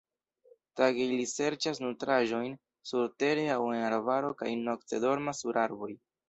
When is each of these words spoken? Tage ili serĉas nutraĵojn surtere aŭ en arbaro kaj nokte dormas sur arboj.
Tage 0.79 1.03
ili 1.09 1.27
serĉas 1.31 1.81
nutraĵojn 1.83 2.55
surtere 2.93 3.45
aŭ 3.57 3.59
en 3.75 3.87
arbaro 3.91 4.33
kaj 4.41 4.55
nokte 4.63 5.03
dormas 5.05 5.45
sur 5.45 5.63
arboj. 5.67 5.93